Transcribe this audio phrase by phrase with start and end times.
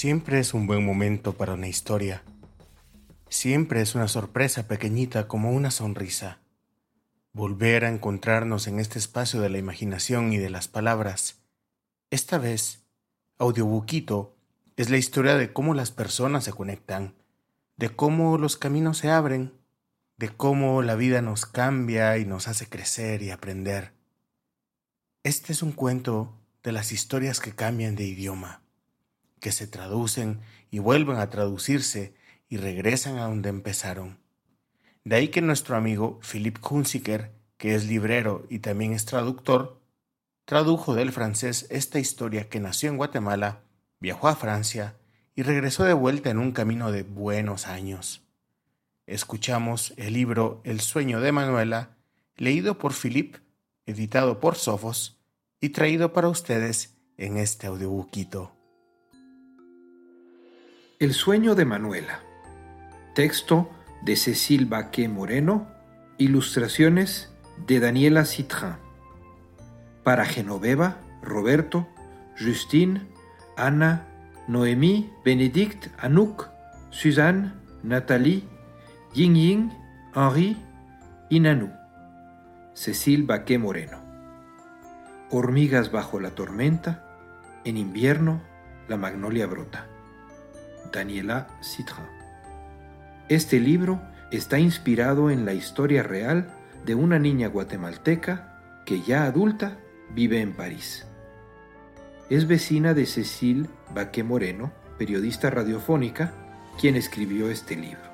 [0.00, 2.22] Siempre es un buen momento para una historia.
[3.28, 6.38] Siempre es una sorpresa pequeñita como una sonrisa.
[7.34, 11.42] Volver a encontrarnos en este espacio de la imaginación y de las palabras.
[12.08, 12.80] Esta vez,
[13.36, 14.34] Audiobuquito
[14.76, 17.14] es la historia de cómo las personas se conectan,
[17.76, 19.52] de cómo los caminos se abren,
[20.16, 23.92] de cómo la vida nos cambia y nos hace crecer y aprender.
[25.24, 26.32] Este es un cuento
[26.62, 28.59] de las historias que cambian de idioma
[29.40, 30.40] que se traducen
[30.70, 32.14] y vuelven a traducirse
[32.48, 34.18] y regresan a donde empezaron.
[35.04, 39.80] De ahí que nuestro amigo Philip Hunziker, que es librero y también es traductor,
[40.44, 43.62] tradujo del francés esta historia que nació en Guatemala,
[43.98, 44.96] viajó a Francia
[45.34, 48.22] y regresó de vuelta en un camino de buenos años.
[49.06, 51.96] Escuchamos el libro El sueño de Manuela,
[52.36, 53.36] leído por Philip,
[53.86, 55.18] editado por Sofos
[55.60, 58.59] y traído para ustedes en este audiobuquito.
[61.00, 62.20] El sueño de Manuela.
[63.14, 63.70] Texto
[64.02, 65.66] de Cecil Baquet Moreno.
[66.18, 67.32] Ilustraciones
[67.66, 68.74] de Daniela Citrin.
[70.04, 71.88] Para Genoveva, Roberto,
[72.38, 73.00] Justine,
[73.56, 74.08] Ana,
[74.46, 76.50] Noémie, Benedict, Anouk,
[76.90, 78.44] Suzanne, Nathalie,
[79.14, 79.70] Ying Ying,
[80.14, 80.58] Henri
[81.30, 81.72] y Nanou.
[82.74, 83.96] Cecil Baquet Moreno.
[85.30, 87.06] Hormigas bajo la tormenta.
[87.64, 88.42] En invierno,
[88.86, 89.89] la magnolia brota.
[90.92, 92.06] Daniela Citrin.
[93.28, 96.50] Este libro está inspirado en la historia real
[96.84, 99.78] de una niña guatemalteca que ya adulta
[100.14, 101.06] vive en París.
[102.28, 106.32] Es vecina de Cecil Baque Moreno, periodista radiofónica,
[106.80, 108.10] quien escribió este libro.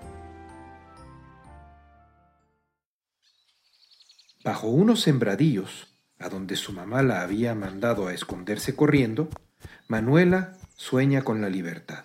[4.42, 9.28] Bajo unos sembradillos, a donde su mamá la había mandado a esconderse corriendo,
[9.88, 12.04] Manuela sueña con la libertad.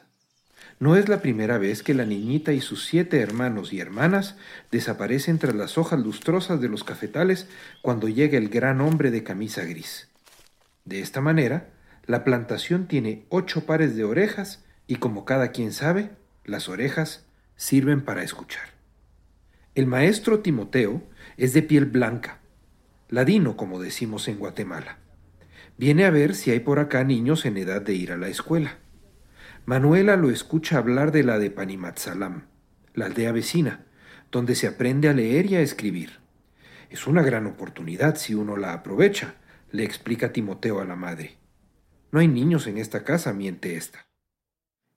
[0.81, 4.35] No es la primera vez que la niñita y sus siete hermanos y hermanas
[4.71, 7.47] desaparecen tras las hojas lustrosas de los cafetales
[7.83, 10.09] cuando llega el gran hombre de camisa gris.
[10.83, 11.69] De esta manera,
[12.07, 16.09] la plantación tiene ocho pares de orejas y como cada quien sabe,
[16.45, 18.69] las orejas sirven para escuchar.
[19.75, 21.03] El maestro Timoteo
[21.37, 22.39] es de piel blanca,
[23.07, 24.97] ladino como decimos en Guatemala.
[25.77, 28.79] Viene a ver si hay por acá niños en edad de ir a la escuela.
[29.65, 32.47] Manuela lo escucha hablar de la de Panimatzalam,
[32.95, 33.85] la aldea vecina,
[34.31, 36.19] donde se aprende a leer y a escribir.
[36.89, 39.35] Es una gran oportunidad si uno la aprovecha,
[39.71, 41.37] le explica Timoteo a la madre.
[42.11, 44.07] No hay niños en esta casa, miente esta.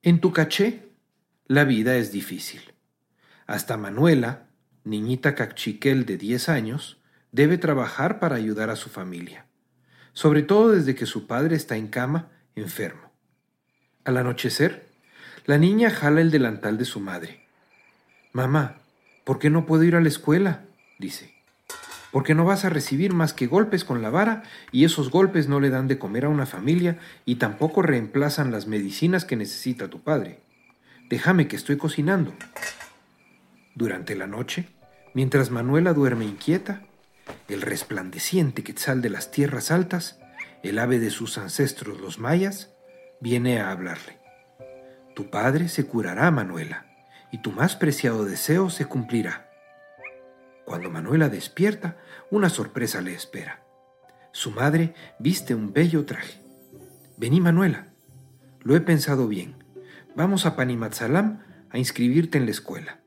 [0.01, 0.89] En tu caché,
[1.47, 2.73] la vida es difícil.
[3.45, 4.47] Hasta Manuela,
[4.83, 7.01] niñita cachiquel de diez años,
[7.31, 9.45] debe trabajar para ayudar a su familia,
[10.13, 13.14] sobre todo desde que su padre está en cama, enfermo.
[14.05, 14.87] Al anochecer,
[15.47, 17.43] la niña jala el delantal de su madre.
[18.33, 18.77] Mamá,
[19.23, 20.65] ¿por qué no puedo ir a la escuela?
[20.99, 21.33] dice.
[22.11, 25.59] Porque no vas a recibir más que golpes con la vara y esos golpes no
[25.59, 30.01] le dan de comer a una familia y tampoco reemplazan las medicinas que necesita tu
[30.01, 30.39] padre.
[31.09, 32.31] Déjame que estoy cocinando.
[33.73, 34.69] Durante la noche,
[35.15, 36.83] mientras Manuela duerme inquieta,
[37.47, 40.19] el resplandeciente quetzal de las tierras altas,
[40.61, 42.74] el ave de sus ancestros los mayas,
[43.19, 44.19] viene a hablarle.
[45.15, 46.85] Tu padre se curará, Manuela,
[47.31, 49.49] y tu más preciado deseo se cumplirá.
[50.65, 51.97] Cuando Manuela despierta,
[52.31, 53.63] una sorpresa le espera.
[54.31, 56.41] Su madre viste un bello traje.
[57.17, 57.87] Vení, Manuela.
[58.61, 59.55] Lo he pensado bien.
[60.15, 62.99] Vamos a Panimatzalam a inscribirte en la escuela.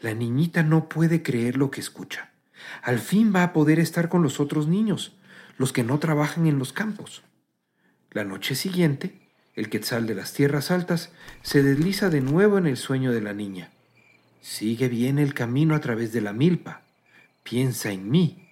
[0.00, 2.32] La niñita no puede creer lo que escucha.
[2.82, 5.18] Al fin va a poder estar con los otros niños,
[5.58, 7.22] los que no trabajan en los campos.
[8.12, 9.20] La noche siguiente,
[9.54, 11.12] el quetzal de las tierras altas
[11.42, 13.70] se desliza de nuevo en el sueño de la niña.
[14.40, 16.82] Sigue bien el camino a través de la milpa.
[17.44, 18.48] Piensa en mí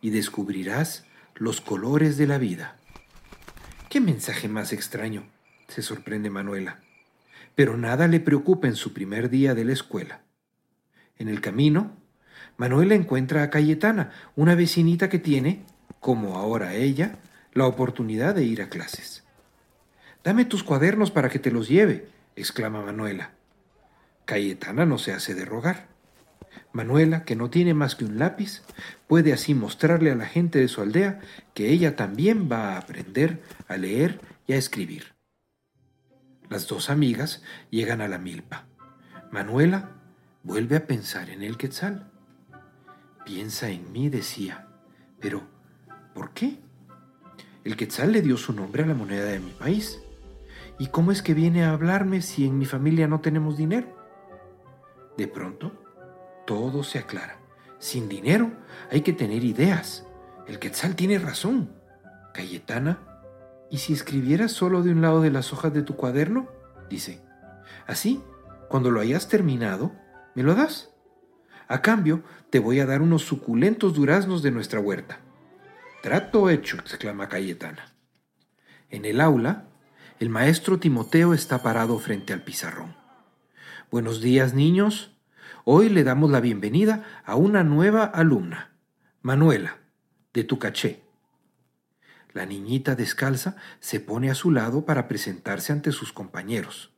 [0.00, 1.04] y descubrirás
[1.34, 2.76] los colores de la vida.
[3.88, 5.24] ¿Qué mensaje más extraño?
[5.66, 6.78] se sorprende Manuela.
[7.56, 10.20] Pero nada le preocupa en su primer día de la escuela.
[11.18, 11.96] En el camino,
[12.56, 15.64] Manuela encuentra a Cayetana, una vecinita que tiene,
[15.98, 17.18] como ahora ella,
[17.52, 19.24] la oportunidad de ir a clases.
[20.24, 23.32] Dame tus cuadernos para que te los lleve, exclama Manuela.
[24.24, 25.88] Cayetana no se hace de rogar.
[26.72, 28.62] Manuela, que no tiene más que un lápiz,
[29.06, 31.20] puede así mostrarle a la gente de su aldea
[31.54, 35.14] que ella también va a aprender a leer y a escribir.
[36.48, 38.66] Las dos amigas llegan a la milpa.
[39.30, 39.90] Manuela
[40.42, 42.10] vuelve a pensar en el quetzal.
[43.24, 44.68] Piensa en mí, decía.
[45.20, 45.42] Pero,
[46.14, 46.58] ¿por qué?
[47.64, 50.02] El quetzal le dio su nombre a la moneda de mi país.
[50.78, 53.86] ¿Y cómo es que viene a hablarme si en mi familia no tenemos dinero?
[55.16, 55.72] De pronto,
[56.44, 57.38] todo se aclara.
[57.78, 58.50] Sin dinero
[58.90, 60.04] hay que tener ideas.
[60.48, 61.70] El Quetzal tiene razón.
[62.34, 62.98] Cayetana,
[63.70, 66.48] ¿y si escribieras solo de un lado de las hojas de tu cuaderno?
[66.90, 67.20] Dice.
[67.86, 68.22] Así,
[68.68, 69.92] cuando lo hayas terminado,
[70.34, 70.90] me lo das.
[71.68, 75.20] A cambio, te voy a dar unos suculentos duraznos de nuestra huerta.
[76.02, 77.94] Trato hecho, exclama Cayetana.
[78.90, 79.68] En el aula,
[80.18, 82.96] el maestro Timoteo está parado frente al pizarrón.
[83.88, 85.16] Buenos días, niños.
[85.64, 88.72] Hoy le damos la bienvenida a una nueva alumna,
[89.20, 89.78] Manuela,
[90.34, 91.04] de Tucaché.
[92.32, 96.92] La niñita descalza se pone a su lado para presentarse ante sus compañeros.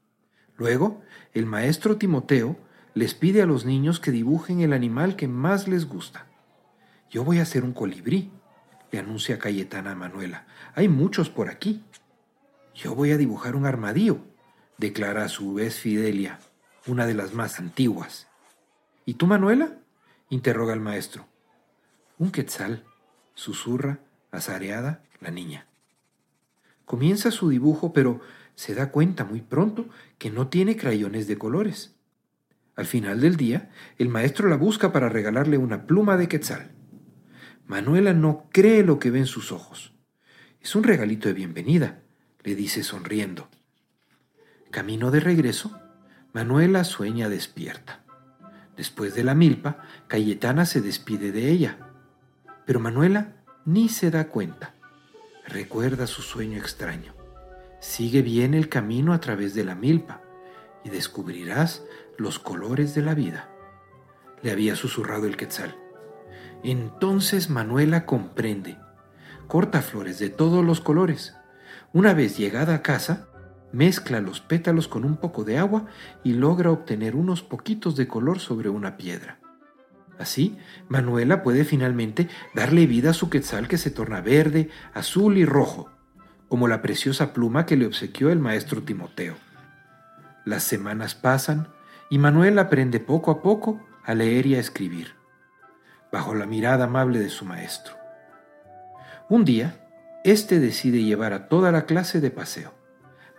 [0.56, 1.02] Luego,
[1.34, 2.56] el maestro Timoteo
[2.94, 6.26] les pide a los niños que dibujen el animal que más les gusta.
[7.10, 8.32] Yo voy a hacer un colibrí,
[8.94, 10.46] le anuncia Cayetana a Manuela.
[10.76, 11.82] Hay muchos por aquí.
[12.76, 14.18] Yo voy a dibujar un armadillo,
[14.78, 16.38] declara a su vez Fidelia,
[16.86, 18.28] una de las más antiguas.
[19.04, 19.78] ¿Y tú, Manuela?
[20.30, 21.26] interroga el maestro.
[22.18, 22.84] Un quetzal,
[23.34, 23.98] susurra,
[24.30, 25.66] azareada, la niña.
[26.84, 28.20] Comienza su dibujo, pero
[28.54, 29.88] se da cuenta muy pronto
[30.18, 31.96] que no tiene crayones de colores.
[32.76, 36.70] Al final del día, el maestro la busca para regalarle una pluma de quetzal.
[37.66, 39.94] Manuela no cree lo que ve en sus ojos.
[40.60, 42.02] Es un regalito de bienvenida,
[42.42, 43.48] le dice sonriendo.
[44.70, 45.78] Camino de regreso,
[46.34, 48.04] Manuela sueña despierta.
[48.76, 49.78] Después de la milpa,
[50.08, 51.78] Cayetana se despide de ella.
[52.66, 54.74] Pero Manuela ni se da cuenta.
[55.46, 57.14] Recuerda su sueño extraño.
[57.80, 60.22] Sigue bien el camino a través de la milpa
[60.84, 61.82] y descubrirás
[62.18, 63.48] los colores de la vida.
[64.42, 65.78] Le había susurrado el quetzal.
[66.64, 68.78] Entonces Manuela comprende.
[69.46, 71.36] Corta flores de todos los colores.
[71.92, 73.28] Una vez llegada a casa,
[73.70, 75.84] mezcla los pétalos con un poco de agua
[76.24, 79.38] y logra obtener unos poquitos de color sobre una piedra.
[80.18, 80.56] Así,
[80.88, 85.90] Manuela puede finalmente darle vida a su quetzal que se torna verde, azul y rojo,
[86.48, 89.34] como la preciosa pluma que le obsequió el maestro Timoteo.
[90.46, 91.68] Las semanas pasan
[92.08, 95.14] y Manuela aprende poco a poco a leer y a escribir,
[96.14, 97.96] bajo la mirada amable de su maestro.
[99.28, 99.84] Un día,
[100.22, 102.72] éste decide llevar a toda la clase de paseo.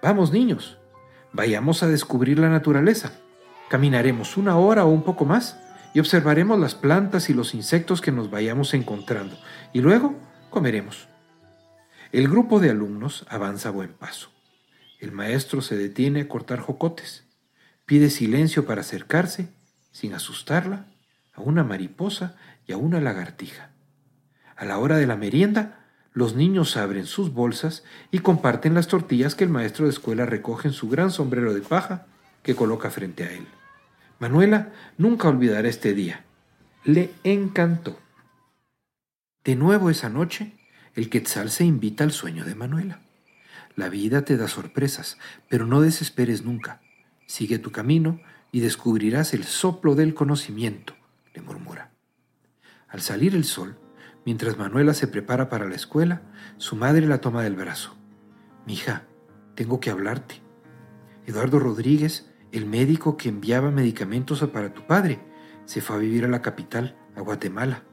[0.04, 0.77] Vamos, niños,
[1.31, 3.13] vayamos a descubrir la naturaleza.
[3.69, 5.57] Caminaremos una hora o un poco más
[5.94, 9.38] y observaremos las plantas y los insectos que nos vayamos encontrando,
[9.72, 10.13] y luego
[10.50, 11.07] comeremos.
[12.12, 14.31] El grupo de alumnos avanza a buen paso.
[15.00, 17.24] El maestro se detiene a cortar jocotes.
[17.86, 19.48] Pide silencio para acercarse,
[19.94, 20.88] sin asustarla,
[21.36, 22.36] a una mariposa
[22.67, 23.71] y a una lagartija.
[24.56, 29.35] A la hora de la merienda, los niños abren sus bolsas y comparten las tortillas
[29.35, 32.07] que el maestro de escuela recoge en su gran sombrero de paja
[32.41, 33.45] que coloca frente a él.
[34.19, 36.23] Manuela nunca olvidará este día.
[36.85, 38.00] Le encantó.
[39.44, 40.53] De nuevo esa noche,
[40.95, 43.01] el quetzal se invita al sueño de Manuela.
[43.75, 45.17] La vida te da sorpresas,
[45.50, 46.81] pero no desesperes nunca.
[47.27, 48.21] Sigue tu camino
[48.53, 50.95] y descubrirás el soplo del conocimiento,
[51.33, 51.94] le murmura.
[52.95, 53.77] Al salir el sol,
[54.25, 56.21] Mientras Manuela se prepara para la escuela,
[56.56, 57.93] su madre la toma del brazo.
[58.65, 59.03] Mija,
[59.53, 60.41] tengo que hablarte.
[61.25, 65.19] Eduardo Rodríguez, el médico que enviaba medicamentos para tu padre,
[65.65, 67.84] se fue a vivir a la capital, a Guatemala.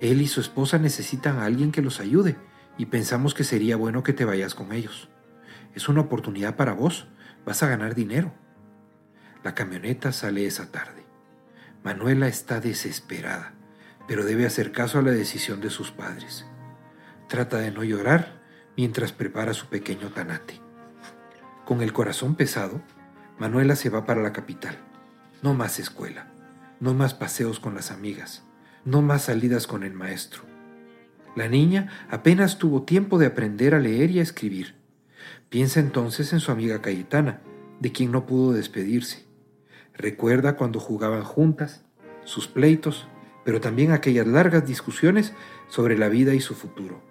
[0.00, 2.36] Él y su esposa necesitan a alguien que los ayude
[2.78, 5.10] y pensamos que sería bueno que te vayas con ellos.
[5.74, 7.08] Es una oportunidad para vos,
[7.44, 8.32] vas a ganar dinero.
[9.42, 11.04] La camioneta sale esa tarde.
[11.82, 13.59] Manuela está desesperada
[14.06, 16.46] pero debe hacer caso a la decisión de sus padres.
[17.28, 18.40] Trata de no llorar
[18.76, 20.60] mientras prepara su pequeño tanate.
[21.64, 22.82] Con el corazón pesado,
[23.38, 24.76] Manuela se va para la capital.
[25.42, 26.32] No más escuela,
[26.80, 28.44] no más paseos con las amigas,
[28.84, 30.42] no más salidas con el maestro.
[31.36, 34.74] La niña apenas tuvo tiempo de aprender a leer y a escribir.
[35.48, 37.40] Piensa entonces en su amiga Cayetana,
[37.78, 39.24] de quien no pudo despedirse.
[39.94, 41.84] Recuerda cuando jugaban juntas,
[42.24, 43.08] sus pleitos
[43.44, 45.32] pero también aquellas largas discusiones
[45.68, 47.02] sobre la vida y su futuro.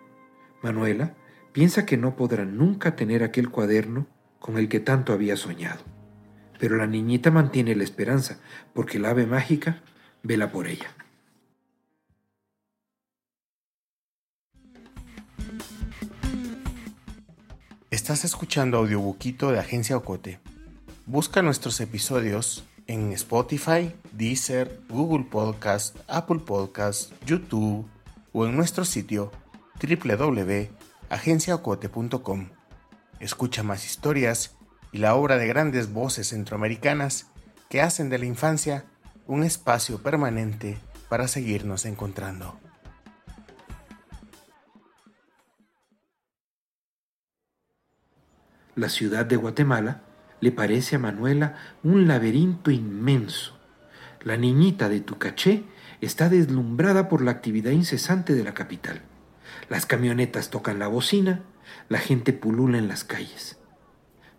[0.62, 1.16] Manuela
[1.54, 4.08] piensa que no podrá nunca tener aquel cuaderno
[4.40, 5.84] con el que tanto había soñado.
[6.60, 8.40] Pero la niñita mantiene la esperanza,
[8.74, 9.82] porque la ave mágica
[10.24, 10.94] vela por ella.
[17.92, 20.40] Estás escuchando Audiobuquito de Agencia Ocote.
[21.06, 27.88] Busca nuestros episodios en Spotify, Deezer, Google Podcast, Apple Podcast, YouTube
[28.34, 29.32] o en nuestro sitio
[29.80, 32.50] www.agenciaocote.com.
[33.20, 34.56] Escucha más historias
[34.92, 37.28] y la obra de grandes voces centroamericanas
[37.70, 38.86] que hacen de la infancia
[39.28, 40.80] un espacio permanente
[41.10, 42.60] para seguirnos encontrando.
[48.74, 50.09] La ciudad de Guatemala
[50.42, 53.58] le parece a Manuela un laberinto inmenso.
[54.22, 55.64] La niñita de Tucaché
[56.02, 59.02] está deslumbrada por la actividad incesante de la capital.
[59.70, 61.44] Las camionetas tocan la bocina,
[61.90, 63.60] la gente pulula en las calles.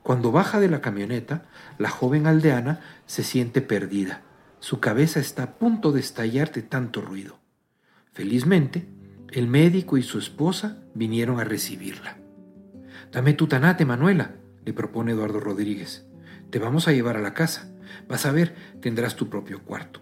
[0.02, 1.47] Cuando baja de la camioneta,
[1.78, 4.23] la joven aldeana se siente perdida.
[4.59, 7.38] Su cabeza está a punto de estallar de tanto ruido.
[8.12, 8.88] Felizmente,
[9.30, 12.19] el médico y su esposa vinieron a recibirla.
[13.12, 16.07] Dame tu tanate, Manuela, le propone Eduardo Rodríguez.
[16.50, 17.71] Te vamos a llevar a la casa.
[18.09, 20.00] Vas a ver, tendrás tu propio cuarto.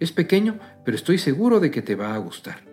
[0.00, 2.64] Es pequeño, pero estoy seguro de que te va a gustar.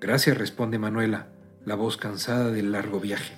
[0.00, 1.28] Gracias, responde Manuela,
[1.64, 3.34] la voz cansada del largo viaje.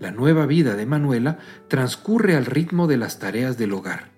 [0.00, 4.10] La nueva vida de Manuela transcurre al ritmo de las tareas del hogar.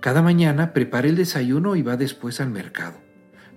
[0.00, 2.98] Cada mañana prepara el desayuno y va después al mercado.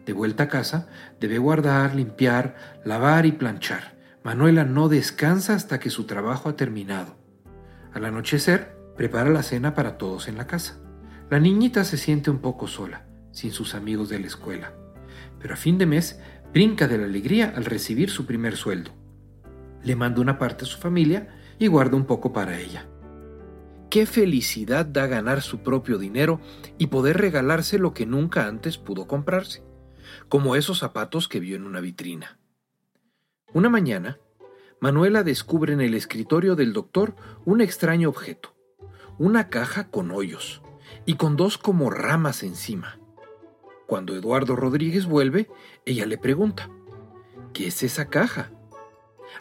[0.06, 0.88] De vuelta a casa,
[1.20, 3.96] debe guardar, limpiar, lavar y planchar.
[4.24, 7.21] Manuela no descansa hasta que su trabajo ha terminado.
[7.94, 10.80] Al anochecer, prepara la cena para todos en la casa.
[11.30, 14.74] La niñita se siente un poco sola, sin sus amigos de la escuela,
[15.40, 16.20] pero a fin de mes
[16.54, 18.92] brinca de la alegría al recibir su primer sueldo.
[19.84, 21.30] Le manda una parte a su familia
[21.60, 22.88] y guarda un poco para ella.
[23.90, 26.40] Qué felicidad da ganar su propio dinero
[26.78, 29.64] y poder regalarse lo que nunca antes pudo comprarse,
[30.30, 32.40] como esos zapatos que vio en una vitrina.
[33.54, 34.18] Una mañana,
[34.82, 37.14] Manuela descubre en el escritorio del doctor
[37.46, 38.56] un extraño objeto,
[39.20, 40.64] una caja con hoyos
[41.06, 42.98] y con dos como ramas encima.
[43.86, 45.52] Cuando Eduardo Rodríguez vuelve,
[45.86, 46.72] ella le pregunta,
[47.54, 48.50] ¿qué es esa caja?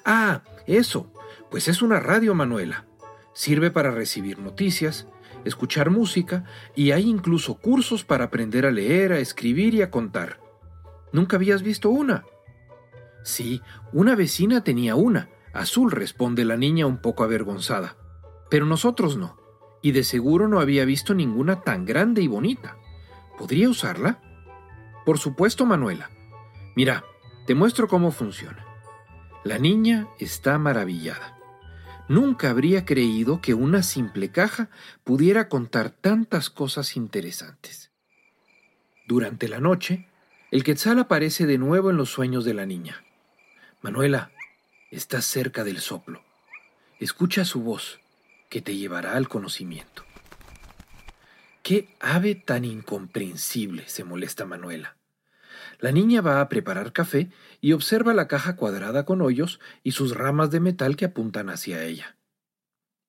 [0.04, 1.10] Ah, eso,
[1.50, 2.84] pues es una radio, Manuela.
[3.32, 5.08] Sirve para recibir noticias,
[5.46, 6.44] escuchar música
[6.76, 10.38] y hay incluso cursos para aprender a leer, a escribir y a contar.
[11.14, 12.26] ¿Nunca habías visto una?
[13.22, 13.62] Sí,
[13.92, 15.28] una vecina tenía una.
[15.52, 17.96] Azul, responde la niña un poco avergonzada.
[18.50, 19.36] Pero nosotros no.
[19.82, 22.76] Y de seguro no había visto ninguna tan grande y bonita.
[23.38, 24.20] ¿Podría usarla?
[25.04, 26.10] Por supuesto, Manuela.
[26.76, 27.04] Mira,
[27.46, 28.64] te muestro cómo funciona.
[29.42, 31.38] La niña está maravillada.
[32.08, 34.68] Nunca habría creído que una simple caja
[35.04, 37.90] pudiera contar tantas cosas interesantes.
[39.06, 40.08] Durante la noche,
[40.50, 43.02] el quetzal aparece de nuevo en los sueños de la niña.
[43.82, 44.30] Manuela,
[44.90, 46.22] estás cerca del soplo.
[46.98, 47.98] Escucha su voz,
[48.50, 50.04] que te llevará al conocimiento.
[51.62, 53.88] ¡Qué ave tan incomprensible!
[53.88, 54.96] se molesta Manuela.
[55.78, 57.30] La niña va a preparar café
[57.62, 61.82] y observa la caja cuadrada con hoyos y sus ramas de metal que apuntan hacia
[61.82, 62.16] ella.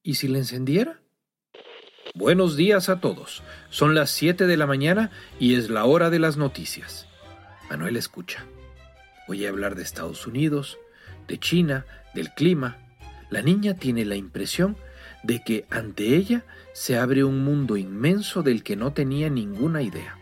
[0.04, 1.02] ¿Y si la encendiera?
[2.16, 3.44] Buenos días a todos.
[3.72, 7.08] Son las 7 de la mañana y es la hora de las noticias.
[7.70, 8.46] Manuel escucha.
[9.28, 10.78] Oye hablar de Estados Unidos,
[11.28, 12.78] de China, del clima.
[13.30, 14.78] La niña tiene la impresión
[15.24, 20.18] de que ante ella se abre un mundo inmenso del que no tenía ninguna idea.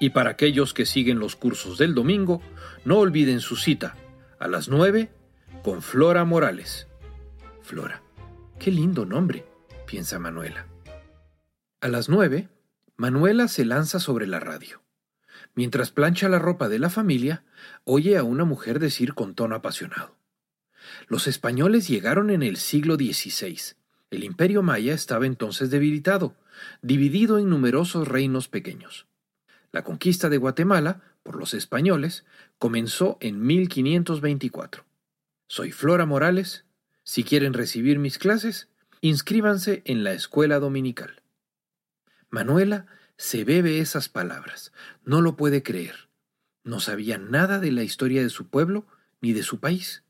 [0.00, 2.42] Y para aquellos que siguen los cursos del domingo,
[2.84, 3.96] no olviden su cita
[4.38, 5.10] a las 9
[5.62, 6.88] con Flora Morales.
[7.62, 8.02] Flora,
[8.58, 9.46] qué lindo nombre,
[9.86, 10.66] piensa Manuela.
[11.80, 12.48] A las 9,
[12.96, 14.83] Manuela se lanza sobre la radio.
[15.54, 17.44] Mientras plancha la ropa de la familia,
[17.84, 20.16] oye a una mujer decir con tono apasionado.
[21.08, 23.74] Los españoles llegaron en el siglo XVI.
[24.10, 26.36] El imperio maya estaba entonces debilitado,
[26.82, 29.06] dividido en numerosos reinos pequeños.
[29.72, 32.24] La conquista de Guatemala por los españoles
[32.58, 34.84] comenzó en 1524.
[35.48, 36.64] Soy Flora Morales.
[37.02, 38.68] Si quieren recibir mis clases,
[39.00, 41.22] inscríbanse en la escuela dominical.
[42.30, 44.72] Manuela se bebe esas palabras.
[45.04, 46.08] No lo puede creer.
[46.62, 48.86] No sabía nada de la historia de su pueblo
[49.20, 50.04] ni de su país.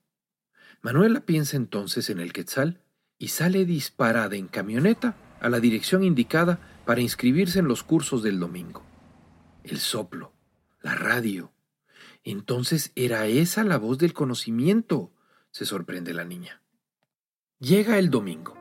[0.83, 2.81] Manuela piensa entonces en el Quetzal
[3.19, 8.39] y sale disparada en camioneta a la dirección indicada para inscribirse en los cursos del
[8.39, 8.85] domingo
[9.65, 10.33] el soplo,
[10.83, 11.53] la radio.
[12.23, 15.13] Entonces era esa la voz del conocimiento,
[15.51, 16.63] se sorprende la niña.
[17.59, 18.57] Llega el domingo.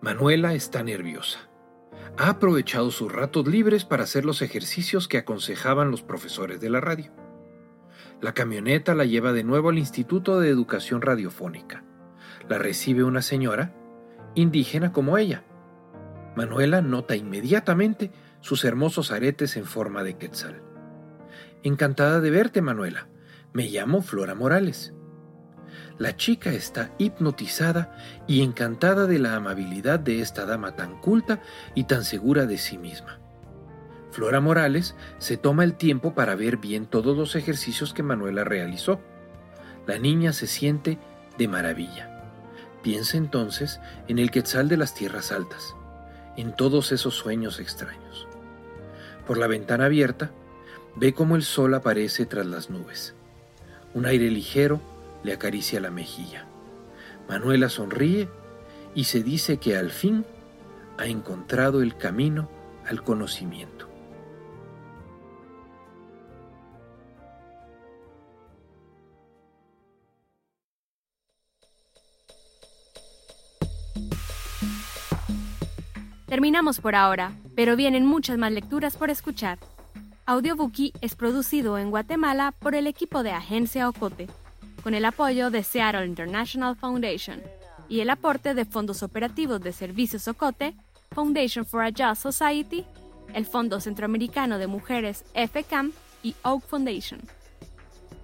[0.00, 1.47] Manuela está nerviosa.
[2.16, 6.80] Ha aprovechado sus ratos libres para hacer los ejercicios que aconsejaban los profesores de la
[6.80, 7.12] radio.
[8.20, 11.84] La camioneta la lleva de nuevo al Instituto de Educación Radiofónica.
[12.48, 13.74] La recibe una señora,
[14.34, 15.44] indígena como ella.
[16.36, 20.62] Manuela nota inmediatamente sus hermosos aretes en forma de quetzal.
[21.62, 23.08] Encantada de verte, Manuela.
[23.52, 24.94] Me llamo Flora Morales.
[25.98, 27.96] La chica está hipnotizada
[28.26, 31.40] y encantada de la amabilidad de esta dama tan culta
[31.74, 33.18] y tan segura de sí misma.
[34.10, 39.00] Flora Morales se toma el tiempo para ver bien todos los ejercicios que Manuela realizó.
[39.86, 40.98] La niña se siente
[41.36, 42.32] de maravilla.
[42.82, 45.74] Piensa entonces en el quetzal de las tierras altas,
[46.36, 48.28] en todos esos sueños extraños.
[49.26, 50.30] Por la ventana abierta,
[50.96, 53.14] ve cómo el sol aparece tras las nubes.
[53.94, 54.80] Un aire ligero
[55.28, 56.46] le acaricia la mejilla.
[57.28, 58.30] Manuela sonríe
[58.94, 60.24] y se dice que al fin
[60.96, 62.48] ha encontrado el camino
[62.86, 63.86] al conocimiento.
[76.24, 79.58] Terminamos por ahora, pero vienen muchas más lecturas por escuchar.
[80.24, 84.26] Audiobookie es producido en Guatemala por el equipo de Agencia Ocote,
[84.88, 87.42] con el apoyo de Seattle International Foundation
[87.90, 90.74] y el aporte de fondos operativos de Servicios Ocote,
[91.10, 92.86] Foundation for a Just Society,
[93.34, 95.92] el Fondo Centroamericano de Mujeres FCAM
[96.22, 97.20] y Oak Foundation.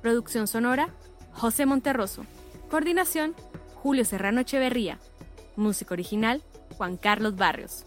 [0.01, 0.89] Producción sonora,
[1.35, 2.25] José Monterroso.
[2.71, 3.35] Coordinación,
[3.75, 4.99] Julio Serrano Echeverría.
[5.57, 6.43] Música original,
[6.79, 7.85] Juan Carlos Barrios.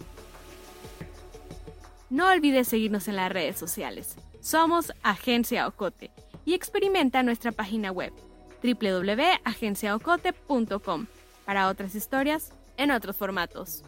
[2.11, 4.17] No olvides seguirnos en las redes sociales.
[4.39, 6.11] Somos Agencia Ocote
[6.45, 8.13] y experimenta nuestra página web
[8.63, 11.07] www.agenciaocote.com
[11.45, 13.83] para otras historias en otros formatos.